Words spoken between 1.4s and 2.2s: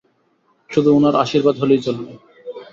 হলেই চলবে!